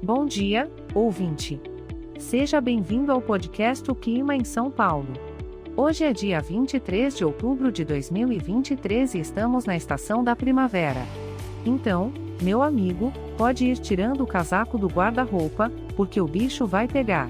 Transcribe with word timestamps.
Bom 0.00 0.26
dia, 0.26 0.70
ouvinte. 0.94 1.60
Seja 2.20 2.60
bem-vindo 2.60 3.10
ao 3.10 3.20
podcast 3.20 3.90
O 3.90 3.96
Clima 3.96 4.36
em 4.36 4.44
São 4.44 4.70
Paulo. 4.70 5.08
Hoje 5.76 6.04
é 6.04 6.12
dia 6.12 6.40
23 6.40 7.16
de 7.16 7.24
outubro 7.24 7.72
de 7.72 7.84
2023 7.84 9.14
e 9.14 9.18
estamos 9.18 9.64
na 9.64 9.76
estação 9.76 10.22
da 10.22 10.36
primavera. 10.36 11.04
Então, 11.66 12.12
meu 12.40 12.62
amigo, 12.62 13.12
pode 13.36 13.64
ir 13.64 13.76
tirando 13.76 14.22
o 14.22 14.26
casaco 14.26 14.78
do 14.78 14.86
guarda-roupa, 14.86 15.68
porque 15.96 16.20
o 16.20 16.28
bicho 16.28 16.64
vai 16.64 16.86
pegar. 16.86 17.28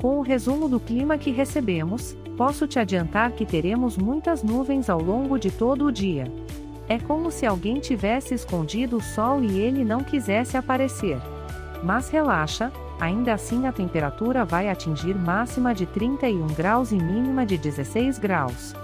Com 0.00 0.18
o 0.18 0.22
resumo 0.22 0.66
do 0.66 0.80
clima 0.80 1.18
que 1.18 1.30
recebemos, 1.30 2.16
posso 2.38 2.66
te 2.66 2.78
adiantar 2.78 3.32
que 3.32 3.44
teremos 3.44 3.98
muitas 3.98 4.42
nuvens 4.42 4.88
ao 4.88 5.02
longo 5.02 5.38
de 5.38 5.50
todo 5.50 5.84
o 5.84 5.92
dia. 5.92 6.32
É 6.88 6.98
como 6.98 7.30
se 7.30 7.44
alguém 7.44 7.78
tivesse 7.80 8.32
escondido 8.32 8.96
o 8.96 9.02
sol 9.02 9.44
e 9.44 9.60
ele 9.60 9.84
não 9.84 10.02
quisesse 10.02 10.56
aparecer. 10.56 11.18
Mas 11.82 12.08
relaxa, 12.08 12.72
ainda 13.00 13.34
assim 13.34 13.66
a 13.66 13.72
temperatura 13.72 14.44
vai 14.44 14.68
atingir 14.68 15.14
máxima 15.14 15.74
de 15.74 15.86
31 15.86 16.46
graus 16.48 16.92
e 16.92 16.96
mínima 16.96 17.46
de 17.46 17.56
16 17.56 18.18
graus. 18.18 18.74